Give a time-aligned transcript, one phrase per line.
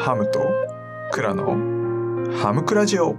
[0.00, 0.40] ハムと
[1.12, 1.44] クラの
[2.38, 3.16] ハムクラジオ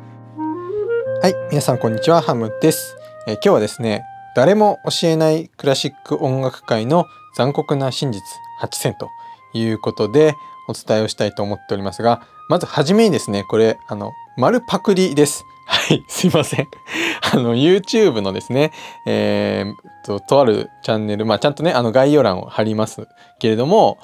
[1.22, 2.98] はい、皆さんこんにちは、ハムです。
[3.28, 4.04] えー今日はですね、
[4.36, 7.06] 誰も教えないクラシック音楽界の
[7.38, 8.24] 残酷な真実
[8.62, 9.10] 8選と
[9.54, 10.34] いうことで
[10.68, 15.46] お伝えをしたいと思っておりますが、まずはじめにですね、これ、あの、丸パクリです。
[15.68, 16.68] はい、すいません。
[17.32, 18.72] あの、YouTube のですね、
[19.06, 24.00] えーと、とあるチャンネル、まあ、ちゃんとね、あの、概要欄を貼りますけれども、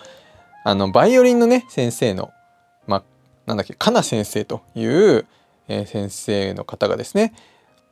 [0.63, 2.29] あの、バイオリンのね、先生の、
[3.47, 5.25] なんだっけ、かな先生という、
[5.67, 7.33] えー先生の方がですね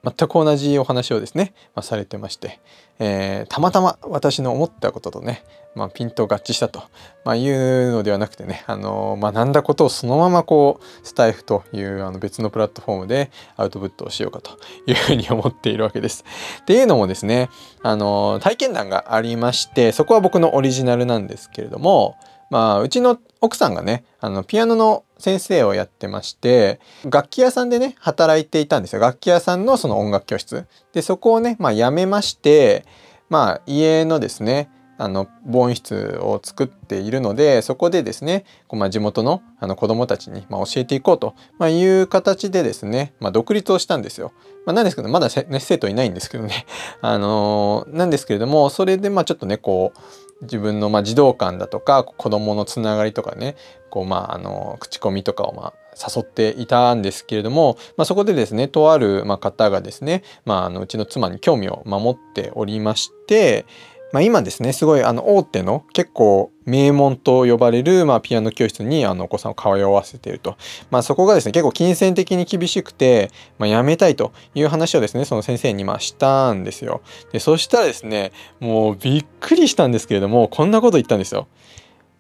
[0.04, 2.59] 全く同じお話をですね、まあ、されてまして、
[3.00, 6.84] えーたまたま私の思ったこととね、まあ、ピント合致したと、
[7.23, 14.52] まあ、いうのではなくてね、あのー学んだことをそのままこうスタイフというあの別のプラットフォームでアウトプットをしようかと
[14.85, 16.24] いうふうに思っているわけです。
[16.62, 17.49] っていうのもですね、
[17.82, 22.18] あのー体験談がありましてそこは僕のオリジナルなんですけれども
[22.49, 29.02] まあうちの奥さんがねあのピアノの先生をやってまして楽器屋さんでね働いていたんですよ。
[29.02, 30.65] 楽器屋さんのその音楽教室。
[30.93, 32.85] でそこをねまあ辞めまして
[33.29, 44.32] まあ家のですねあの防音室を作っているのでそこでですねこう、まあ、地元のあの子どもたちに、まあ、教えていこうと、まあ、いう形でですね、まあ、独立をしたんですよ。
[44.65, 46.65] まあ、なんですけどまだ、ね、生徒いないんですけどね、
[47.02, 49.99] あのーなんですけれどもそれでまあちょっとねこう
[50.41, 53.55] 自分のま児童館だとか子どものつながりとかね
[53.90, 63.66] こうまああの口コミとかをま誘っていたんですけれども、まあ、そこでですねとあるま方がですね、まあ、あのうちの妻に興味を守っておりまして、
[64.12, 70.58] まあ、今ですねすごいあの大手の結構名門と呼ばれる、まあ、ピアノ教室にあのお子さんを通わせていると、
[70.90, 77.02] まあ、そこがですね結構金銭的に厳しくて、まあ、辞めたいという話をですねその先生にまあしたんですよ。
[77.31, 81.48] でそしたらですねもうびっくりしたんですけれどもこんなこと言ったんですよ。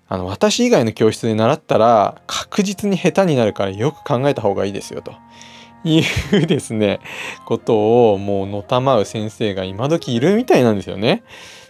[0.07, 5.13] あの私以外の教室で習ったら確実に下手になるからよく考えた方がいいですよと
[5.83, 6.99] いうですね
[7.45, 11.23] ことをもうのたまう先生が今時いるみたいなんですよね。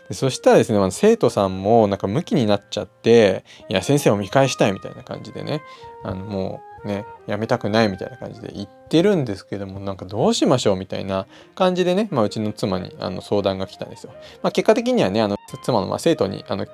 [0.07, 5.61] でそしたらですね、まあ、生徒さんもなんかムキになっちゃっていや先生を見返したいみたいな感じでね
[6.03, 14.13] あのもうねやめたくないみたいな感じで言ってるんですけどもなんかどうしましょうみたいな感じでね、まあ、うちの妻にあの相談が来たんですよ。
[14.43, 16.67] まあ、結果的にはねあの妻のま生徒にあの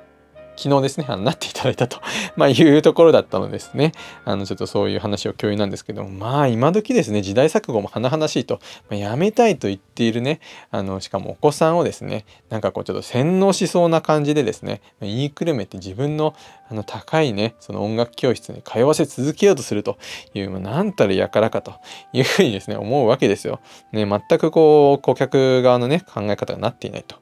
[0.55, 1.99] 昨日ですね、あのなっていただいたと
[2.35, 3.93] まいうところだったのですね。
[4.25, 10.39] あのちょっとそういう話を共有なんですけども、まあ今時ですね、時代錯誤も甚だしいと、まあ、やめたいと言っているね、
[10.69, 16.35] あのしかもお子さんをですね、なんかこうちょっと洗脳しそうな感じでですね、ま言いくるめて自分の
[16.69, 19.97] あの高いね、その音楽教室に通わせ続けようとすると
[20.33, 21.73] いう、まあ、なんたるやからかと
[22.13, 23.59] いうふうにですね、思うわけですよ。
[23.91, 27.17] ね、全くこう顧客側のね、考え方がなっていないと。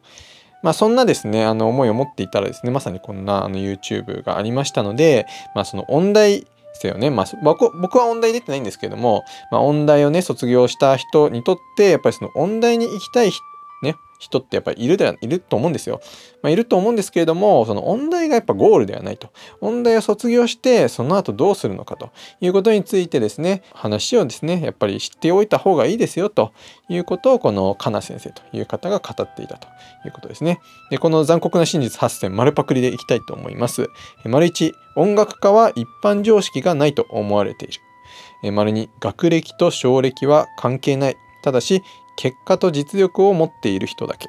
[0.63, 5.25] まあそんなですね、あの思いを持っていたらですね、まさにこんなあの YouTube がありましたので、
[5.55, 7.09] まあその音大生をね。
[7.09, 13.43] まあ僕は音大出てないんですけども、まあ音大をね、卒業した人にとって、やっぱりその音大に行きたい人
[13.81, 16.01] ね、人ってやっぱりいるではいると思うんですよ。
[16.43, 19.29] まあ、いると思うんですけれども、その音大がやっぱゴールではないと。
[19.61, 22.09] 音大を卒業して、その後どうするのかと
[22.41, 26.51] いうことについてですね、話をですね、やっぱり知っておいた方がいいですよと
[26.89, 29.67] いうことを、このかな先生という方が語っていたと
[30.05, 30.59] いうことですね。
[30.91, 33.87] で、この残酷な真実8選、丸パクリでいきたいと思います。
[34.25, 38.51] 丸1、音楽家は一般常識がないと思われている。
[38.51, 41.15] 丸2、学歴と奨歴は関係ない。
[41.41, 41.81] ただし、
[42.19, 44.27] 結果と実力を持っている人だけ。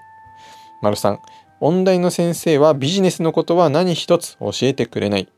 [0.80, 1.18] 丸3、
[1.58, 5.28] 音大の先生はビジネスのことは何一つ教えてくれない。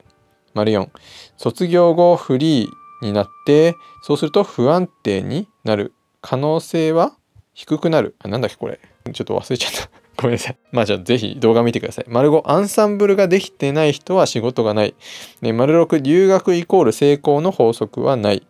[0.52, 0.90] 丸4、
[1.38, 7.16] 卒業後フリーになって、そうすると不安定になる可能性は
[7.54, 8.16] 低くなる。
[8.18, 8.78] あ、なんだっけこれ。
[9.14, 9.88] ちょっと忘れちゃった。
[10.20, 10.56] ごめんなさい。
[10.72, 12.04] まあじゃあぜひ動画見てください。
[12.08, 14.94] 丸5、アンサンブルができてない人は仕事がない。
[15.40, 18.46] ね、丸6、留学イコール成功の法則はない。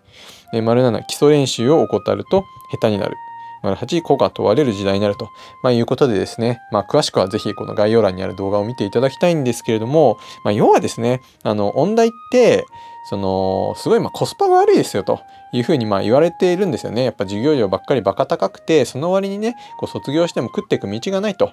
[0.53, 2.43] ね、丸7、基礎練習を怠ると
[2.73, 3.17] 下手になる。
[3.63, 5.31] 丸8、個が問われる時代になると、
[5.63, 12.67] まあ、いうことでですね、まあ、詳しくはぜひこの概要欄にある動画を見ていただきたいんですけれども、まあ、要はですね、あの、音大って、
[13.05, 15.21] その、すごいまあコスパが悪いですよと
[15.53, 17.05] いうふうにまあ言われているんですよね。
[17.05, 21.53] やっぱ授業料ばっかりバカ高くて、その割にね、こう卒業しても食っていく道がないと。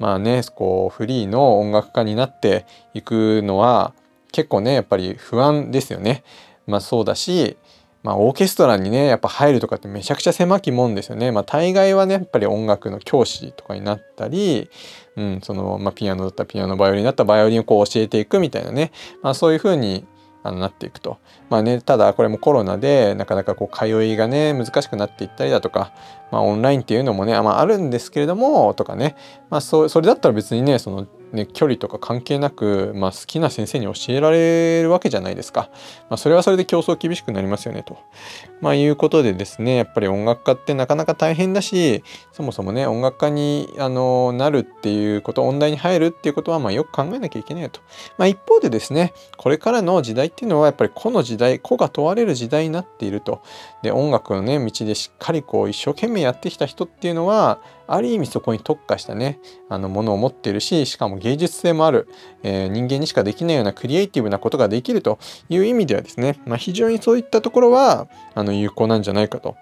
[0.00, 3.92] まあね、こう、フリーの音楽家になっていくのは、
[4.32, 6.24] 結構ね、やっぱり不安ですよね。
[6.66, 7.56] まあそうだし、
[8.02, 11.32] まあ、オーケストラにねやっぱ入るとかってめちゃくちゃ狭きもんですよね。
[11.32, 14.70] まあ、大概はねやっぱり音楽の教師とかになったり、
[15.16, 18.92] うんそのまあ、ピアノだったらピアノバイオリンだったらバイオリンをこう教えていくみたいなね、
[19.22, 20.06] まあ、そういう風に
[20.44, 21.18] あのなっていくと。
[21.50, 25.92] まあね、ただこれもコロナでなかなかこう通いがね難しくなっていったりだとか、
[26.30, 29.16] まあ、オンラインっていうのもね、まあ、あるんですけれどもとかね、
[29.50, 35.70] まあ、そそれだったら別にねそのね、距離とか関係なく、まあ、好きな先生に教えられるわけじゃないですか。
[36.08, 37.98] まあ、それはそれで競争厳しくなりますよねと。
[38.60, 42.02] まあ、いうことでですねやっぱり音楽家ってなかなか大変だし
[42.32, 47.80] そもそもね音楽家にあのなるっていうこと音大に入るっていうことはまあよく考えなきゃいけないと。
[48.16, 53.42] まあ、一方でですねこれからの時代っていうのはやっぱり個の時代個が問われる時代になっていると。
[53.82, 62.08] で音楽のね道でしっかりこう一生懸命やってきた人っていうのはある意味そこに特化したねあのものを持っているししかも芸術性もある、
[62.42, 65.18] えー、人間にしかできないようなクリエイティブなことができると
[65.48, 69.56] いう意味ではですね、まあ、非常にそういったところはあの有効なんじゃないかと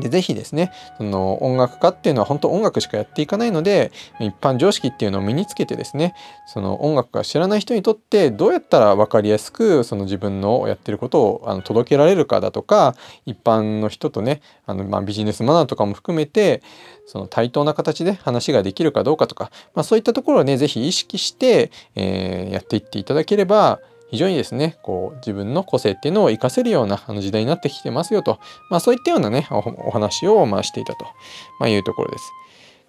[0.00, 6.14] で、ぜひですね、その音楽家っていうのは本当音楽しかやっていかないので、一般常識っていうのを身につけてですね、
[6.46, 12.94] その音楽が知らない人にとってどうやったら分かりやすくその自分のやってることをあの届けられるかだとか、
[13.26, 16.62] 一般の人とね、あのまビジネスマナーとかも含めて、
[17.06, 28.38] その対等な形で話ができるかどうかとか、まあそういったところをね、ぜひ意識して、えー、やっていっていただければ、非常にですね、こう自分の個性っていうのを活かせるようなあの時代になってきてますよと、
[28.70, 31.04] まあそういったようなね、お話をまあしていたと、
[31.60, 32.32] まあ、いうところです。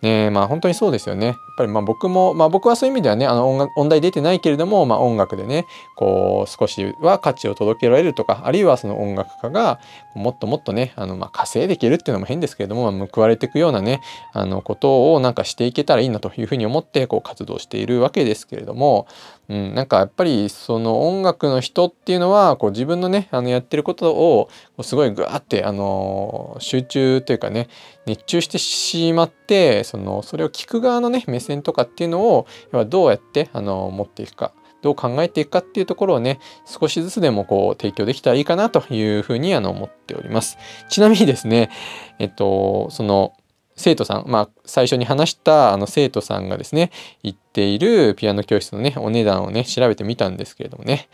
[0.01, 1.27] ねまあ本当にそうですよね。
[1.27, 5.65] やっぱりまあ僕も、まあ僕はそういう意味ではね、あの音楽音大出てないけれども、まあ音楽でね、
[5.97, 9.79] こう少しは価値を届けられるとか、あるいはその音楽家が
[10.15, 14.01] もっともっとね、あのまあ稼いでいけるっていうのも変ですけれども、まあ、報われていくようなね、
[14.31, 19.05] あのことをなんかしていけたらいいなというふうに思ってこう活動しているわけですけれども、
[19.49, 24.49] うん、なんかやっぱりその音楽の人っていうのはこう自分のねあのやってることを
[24.83, 27.67] すごいグワーってあの集中というかね
[28.05, 32.47] 熱中してしまってそのそれを聞く側のね目線とかっていうのを
[32.87, 40.57] どうやってあの持っていくかどう考えていくかっていうところをね少しずつでもこう提供できたらいいかなというふうにあの思っております。
[40.89, 41.71] ちなみにですね
[42.19, 43.33] えっとその
[43.79, 46.91] 生徒さん、まあ、最初に話したあの生徒さんがですね、
[47.23, 51.07] 行っているピアノ教室のね、お値段をね、調べてみたんですけれどもね、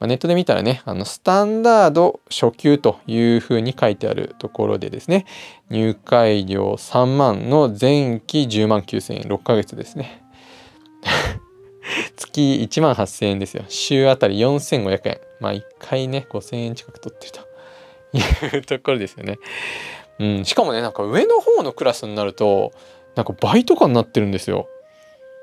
[0.00, 5.26] まあ、ネットで見たらね、あの、スタンダード初級というふうに書いてあるところでですね、
[5.68, 10.22] 入会料3万の前期10万9000円、6ヶ月ですね。
[12.16, 13.64] 月1万8000円ですよ。
[13.68, 15.20] 週あたり4500円。
[15.40, 19.38] まあ1回ね、5000円近く取ってるというところですよね。
[20.18, 22.72] うん、しかもねなんか上の方のクラスになると
[23.14, 24.68] なんか倍とかになってるんですよ。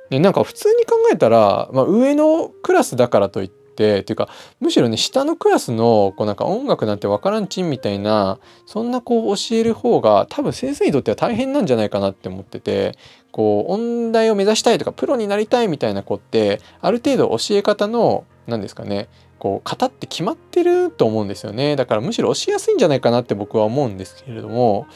[0.10, 4.30] でなんか普通に考えたら、まあ、上のクラスだからといってっていうか
[4.60, 12.96] むしろね下のクラスのこうなんか音楽なんてわからんちんみたいなそんなこう教える方が多分先生にとっては大変なんじゃないかなって思ってて
[13.32, 19.10] こう音大を目指したいとかプロになりたいみたいな子ってある程度教え方の何ですかね
[19.44, 21.76] こう型って決まってると思うんですよね。
[21.76, 24.88] だからむしろ押しやすいんじゃないかなって僕は思うんですけれども、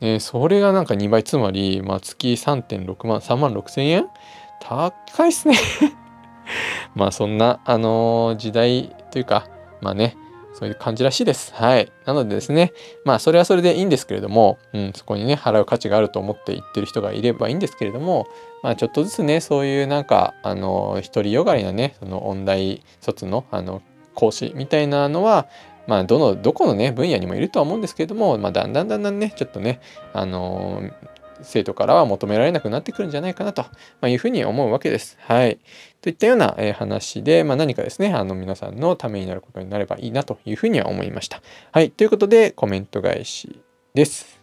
[0.00, 4.06] ね、それがなんか2倍つまり、まあ、月3.6万3万6千円？
[4.60, 4.92] 高
[5.24, 5.56] いっすね。
[6.94, 9.48] まあそんなあの、時代というか
[9.80, 10.14] まあね
[10.58, 11.52] そういう感じらしいです。
[11.54, 11.92] はい。
[12.06, 12.72] なのでですね、
[13.04, 18.26] まあそれはそれでいいんですけれども、うん、そこにね、払う価値があると思って言ってる人がいればいいんですけれども、
[18.62, 23.82] まあちょっとずつね、そういうなんか、あの、独りよがりなね、その音大卒の、あの、
[24.14, 25.46] 講師みたいなのは、
[25.86, 29.80] まあ、どの、どこのね、分野にもいるとは思うんですけれども、まあ、だんだんだんだんね、ちょっとね、
[30.12, 30.92] あのー、
[31.42, 33.64] 生徒からは求められなくなってくるんじゃないかなと、
[34.00, 35.16] まいうふうに思うわけです。
[35.20, 35.58] はい。
[36.00, 41.42] といったような、え話で、まあ、何かですね、あの皆さんのためになることになればいいなというふうには思いました。
[41.72, 41.90] はい。
[41.90, 43.60] ということで、コメント返し
[43.94, 44.40] です。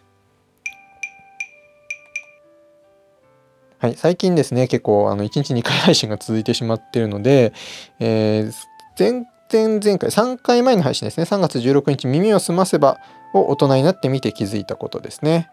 [3.80, 7.52] はい、最近ですね、結構あの1日2回配信が続いてしまっているので、
[8.00, 8.54] えー、
[8.98, 12.98] 前前々回、3回前の配信ですね、3月16日、耳をすませば
[13.34, 15.52] を大人になってみて気づいたことですね。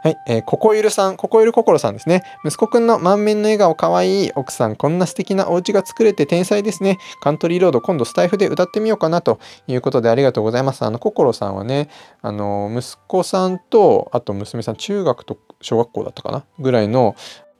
[0.00, 2.22] はい、えー、ここゆるさん、ここゆるこころさんですね。
[2.44, 4.32] 息子くんの満面の笑顔かわいい。
[4.36, 6.98] 奥さん、こんな素敵なお家が作れて天才ですね。
[7.20, 10.84] カントリーロード、今度スタイフで歌ってみようかなということでありがとうございます。
[10.84, 11.88] あの、こころさんはね、
[12.22, 16.44] あの、息子さんと、あと娘さん、中学と小学校だったかな？
[16.60, 17.16] ぐらいの、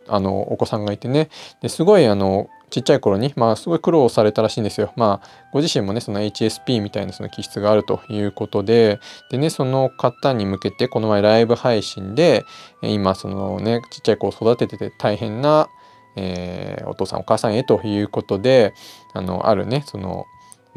[0.07, 1.31] あの、お子さんがいてね。
[1.61, 4.93] ですごい、あの、ちっちゃい頃に、まあ、すごい苦労されたらしいんですよ。
[4.97, 12.45] まあ、ご自身もね、その HSP みたいなその気質があるということで、でね、その方に向けて、この前ライブ配信で、
[12.83, 15.69] 今、そのね、ちっちゃい子を育ててて大変な、
[16.17, 18.75] えー、お父さんお母さんへということで、
[19.15, 20.27] あの、あるね、その、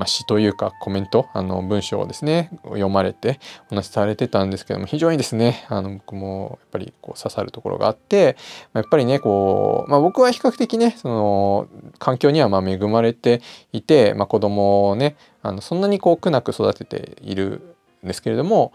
[0.02, 3.40] まあ、詩というかコメントあの文章をですね読まれて
[3.70, 8.36] お話しされてたんですけども非常にですねあの僕もやっぱりこう刺さるところがあって、
[8.74, 11.68] まあ、やっぱりねこう、まあ、僕は比較的ねその
[12.00, 13.44] 環境にはま恵まれて
[13.74, 18.74] いて、まあ、子供をねあのそんなにこう苦なく育てているんですけれども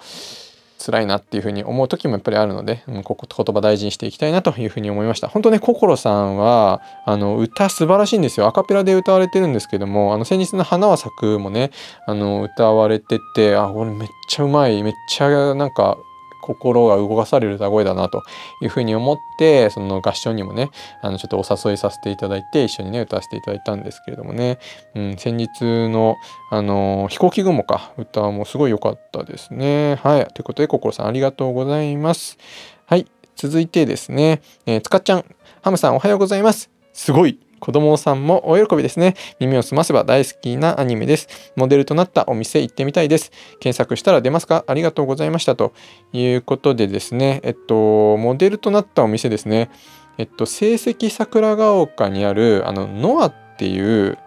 [0.78, 5.28] 辛いなっていうふうに思う時もやっぱりあるので、うん、ここ言葉大事にしていきたいなというふうに思いました。
[5.28, 8.47] 本当ね心さんはあの歌素晴らしいんですよ。
[8.47, 11.71] アカペラで歌われてるんですけどもあの先日の「花は咲く」もね
[12.06, 14.83] あの歌われててあこれめっちゃうまい。
[14.83, 15.99] めっちゃなんか
[16.43, 18.23] 心が動かされる歌声だなと
[18.62, 20.71] いうふうに思ってその合唱にもね
[21.02, 24.59] あのちょっとお誘いさせていただいて一緒にね歌わせていただいたんですけれどもね、
[24.95, 26.16] うん、先日の
[26.50, 29.97] あの飛行機雲か歌もすごい良かったですね。
[29.97, 30.26] はい。
[30.26, 32.38] ということで心さんありがとうございます。
[32.87, 33.07] はい。
[33.35, 35.25] 続いてですね、えー、つかっちゃん、
[35.62, 36.71] ハムさんおはようございます。
[36.93, 39.15] すごい子供さんもお喜びですね。
[39.41, 41.53] 耳を澄ませば大好きなアニメです。
[41.57, 43.31] モデルとなったお店行ってみたいです。
[43.61, 44.65] 検索したら出ますか？
[44.67, 45.57] ありがとうございました。
[45.57, 45.73] と
[46.13, 49.71] いうことでですね、えっと、モデルとなったお店ですね。
[50.19, 54.19] えっと、成績桜ヶ丘にある、あの、ノアっていう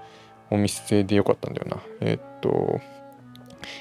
[0.52, 1.78] お店でよかったんだよな。
[2.02, 2.80] えっと、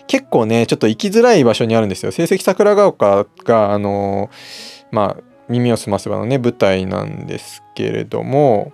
[0.07, 2.13] 結構ね、ちょっと行きづらい場所にあるんですよ。
[2.13, 4.31] 成績桜ヶ丘が、あの、
[4.91, 8.73] まあ、耳を澄ませばのね、舞台なんですけれども、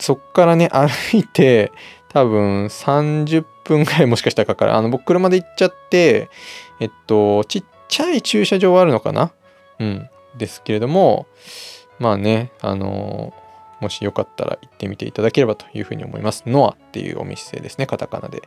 [0.00, 1.72] そっからね、 歩いて、
[2.08, 4.74] 多分30分ぐらいもしかしたらかかる。
[4.74, 6.28] あの、僕車で行っちゃって、
[6.80, 9.32] えっと、ちっちゃい駐車場はあるのかな？
[9.78, 10.10] うん。
[10.36, 11.26] ですけれども、
[11.98, 13.34] まあね、あの
[13.80, 16.44] もしよかったら行ってみていただければというふうに思います。
[16.46, 18.42] ノアっていうお店ですね、カタカナで。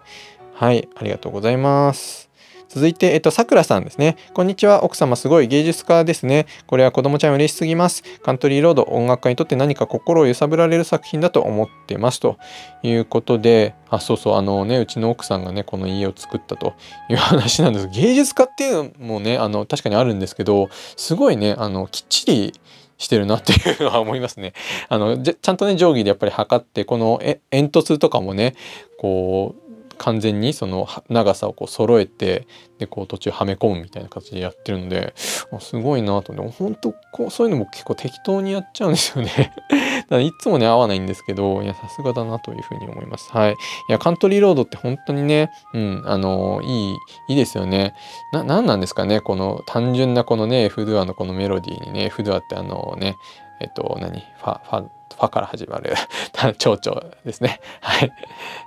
[0.53, 2.29] はい、ありがとうございます。
[2.69, 4.17] 続いて、えっと、さくらさんですね。
[4.33, 4.83] こんにちは。
[4.83, 6.47] 奥様すごい芸術家ですね。
[6.65, 8.03] これは子供ちゃん嬉しすぎます。
[8.23, 12.19] カントリーロード音楽家にとって何か心を揺さぶられる作品だと思ってます。
[12.19, 12.37] と
[12.81, 16.73] いうことで、あ、そうそう、あのね、うちの奥さんがね、この家を作ったと
[17.09, 17.87] いう話なんです。
[17.89, 22.53] 芸術家っていうのもね、あの、確かにあるんですけど、すごいね、あの、きっちり
[22.97, 24.53] してるなっていうのは思いますね。
[24.89, 27.19] あのちゃんとね定規でやっぱり測ってこの
[27.51, 28.55] 煙突とかもね
[28.97, 29.63] こう
[29.97, 32.47] 完全にその長さをこう揃えて
[32.79, 35.47] でこう途中はめ込むみたいな形でやってるのです
[35.77, 36.53] ごいなと思って。
[36.57, 39.53] 本当こうそういうのも結構適当にやっちゃうんですよね。
[40.03, 43.31] だからいつもね合わないんですけどいやさすがだなというふうに思います。
[43.31, 43.51] はい。
[43.53, 43.55] い
[43.89, 46.97] やカントリーロードって本当にねうんあのいい
[47.29, 47.93] いいですよね。
[48.31, 53.15] な何なんですかねこの単純なこのね F ドゥアのこのメロディーにね F ドゥアってあのね
[53.61, 54.19] えっと何？
[54.19, 54.85] ファファ
[55.23, 55.93] ファから始まる
[56.57, 57.59] 蝶々ですね。
[57.79, 58.11] はい、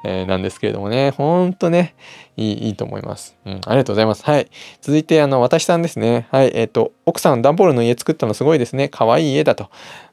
[0.05, 1.95] えー、なんですけれどもね、ほんとね、
[2.37, 3.37] いい、いいと思います。
[3.45, 4.25] うん、ありがとうございます。
[4.25, 4.49] はい。
[4.81, 6.27] 続いて、あの、私さんですね。
[6.31, 6.53] はい。
[6.55, 8.89] えっ、ー、と、奥さん、段ボールの家作ったのすごいですね。
[8.89, 9.69] かわいい家だと。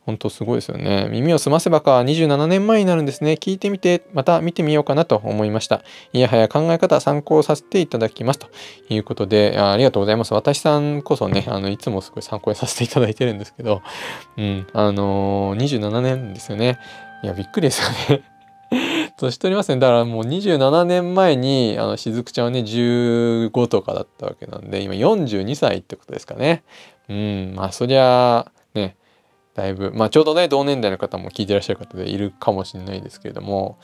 [0.05, 1.07] 本当すごいですよね。
[1.09, 3.33] 耳を澄ませばか27年前になるんですね。
[3.33, 5.81] 聞いてみて、また見てみようかなと思いました。
[6.11, 8.49] いやはや考え方参考させていただきますと
[8.89, 10.33] いうことであ、ありがとうございます。
[10.33, 13.81] 私さんこそね、あのいつもすごい参考にさせていただいてるんですけど、
[14.37, 16.79] うん、あのー、27年ですよね。
[17.23, 18.23] いや、びっくりですよね。
[19.17, 19.79] 年取りますね。
[19.79, 26.63] だからもう27年前に、あの、しずくちゃんはね、15とかだったわけなんで、今42歳ってことですかね。
[27.09, 28.95] うん、まあそりゃ、ね、
[29.53, 33.79] だいぶ、まあちょうどね、同年代の方も聞いてらっしゃる方でいるかもしれないですけれども、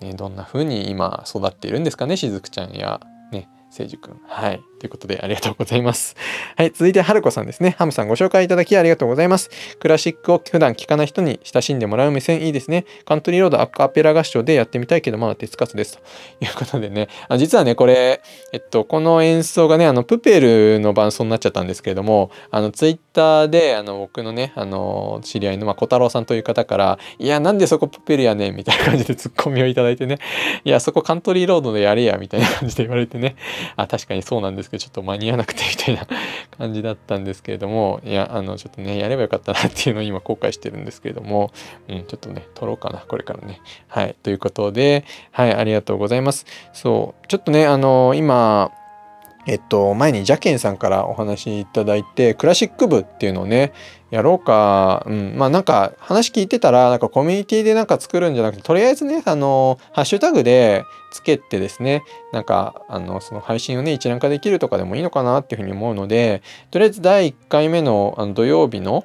[0.00, 3.00] ね、どんな風に今育っているんですかね、しずくちゃんや、
[3.32, 4.20] ね、せいじくん。
[4.26, 4.60] はい。
[4.84, 6.14] ということで、ありがとうございます。
[6.58, 6.70] はい。
[6.70, 7.74] 続いて、はるこさんですね。
[7.78, 9.48] ハムさんご紹介いただきありがとうございます。
[9.80, 12.84] クラシックを普段聴かない人に親しんでもらう目線いいですね。
[13.06, 15.96] カントリーロードアカペラ合唱でやってみたいけど、まだ手つかずです。
[16.38, 17.08] ということでね。
[17.28, 18.20] あ実はね、これ、
[18.52, 28.56] えっと、この演奏がね、あの、プペルの伴奏になっちゃったんですけれども、あの、ツイッターで、あの、僕のね、あの、知り合いの、まあ、小太郎さんという方から、いや、なんでそこプペルやねん？
[28.56, 30.18] みたいな感じでツッコミをいただいてね、
[30.64, 33.36] いや、そこカントリーロードでやれや、みたいな感じで言われてね、
[33.76, 36.06] あ、確かにそうなんですけど、ちょっと間に合わなくてみたいな
[36.56, 41.52] 感じだったんですけれども、いや、あの、ちょっとね、やればよかったなっていうのを今後悔してるんですけれども、
[41.88, 43.60] うん、ちょっとね、撮ろうかな、これからね。
[43.88, 46.46] はい、ということで、はい、ありがとうございます。
[46.72, 48.72] そう、ちょっとね、あの、今、
[49.46, 53.72] えっと、前にジャケンさんからお話いただいて、クラシック部っていうのをね、
[54.10, 62.02] やろうか、うん、まあなんか話聞いてたら、なんかコミュニティでなんか作るんじゃなくて、とりあえずね、あの、ハッシュタグでつけてですね、
[62.32, 66.42] なんか、あの、その配信をね、一覧化できるとかでもいいのかなっていうふうに思うので、
[66.72, 69.04] とりあえず第1回目のあの土曜日の、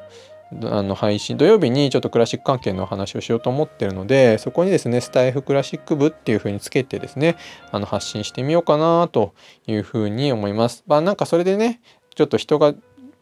[0.64, 7.36] あの配信土曜日にちょっとクラシック関係の話をしようと思ってるのでそこにですねスタイフクラシック部っていう風につけてですね
[7.72, 9.36] あの発信してみようかなと
[9.68, 10.84] いう風に思います。
[10.88, 11.82] まあなんかそれでね
[12.16, 12.74] ちょっと人が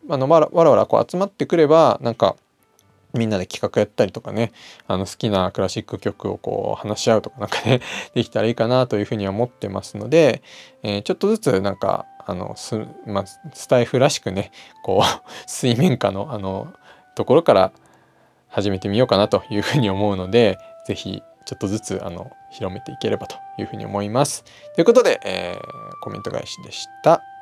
[0.10, 2.38] あのわらわらこう集まってくればなんか
[3.14, 4.52] みんなで企画やったりとかね
[4.88, 7.82] あの好きなクラシック曲をこう話し合うとかなんかね
[8.14, 10.42] できたらいいかなというふうには思ってますので、
[10.84, 14.52] えー、ちょっとずつなんかあのス,、まあ、スタイフらしくね
[14.84, 16.74] こう 水面下のあの
[17.16, 17.72] ところから
[18.50, 24.44] 始めてみようかなというふうに思うので是非ちょっとずつあの広めていければというふうに思います。
[24.76, 25.60] ということで、えー、
[26.02, 27.37] コメント返しでした。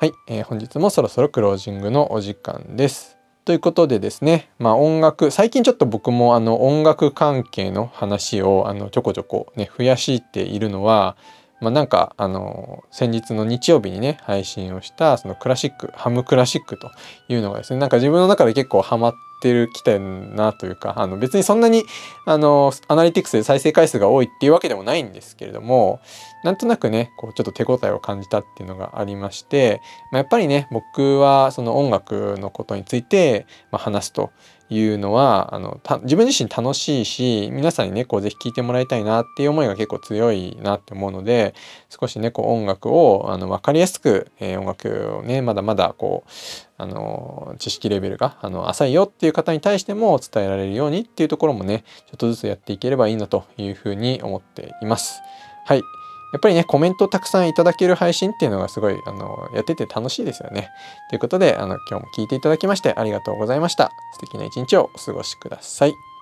[0.00, 3.16] はい、えー本日もそろそろクロージングのお時間です。
[3.44, 11.16] ということでですね、まあ音楽、最近ちょっと僕もあの音楽関係の話をあのちょこちょこね、増やしているのは、
[11.60, 16.90] まあなんかあの先日の日曜日にね、配信をしたそのクラシック、ハムクラシックと
[17.28, 21.84] いうのがですね、なんか自分の中で結構ハマっててるきてんなというか、あの別にそんなに
[22.24, 26.00] あのアナリティクスで再生回数が多いっていうわけでもないんですけれども、
[26.42, 34.30] なんとなくね、こうちょっと手応えを感じたっていうのがありまして、まあ、やっぱりね僕はその音楽のことについて、まあ、話すと
[34.74, 41.54] いうのはあのた自分自身楽しいし皆さんにねこうぜひ聴いてもらいたいなっていう思いが結構強いなって思うので
[41.88, 46.30] 少しねこう音楽をあの分かりやすく、えー音楽をねまだまだこう
[46.76, 55.20] あの知識レベルがあの浅いよっていう方に対しても伝えられるようにっていうところもねちょっとずつやっていければいいなというふうに思っています。
[55.66, 56.03] はい
[56.34, 60.72] やっぱりね、コメントをたくさんいただける配信っていうのがすごい、あの、やってて楽しいですよね。
[61.08, 63.92] ということで、あの、今日も聞いていただきましてありがとうございました。
[64.14, 66.13] 素敵な一日をお過ごしください。